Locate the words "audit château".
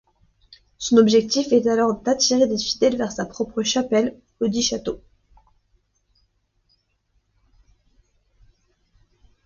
4.39-4.99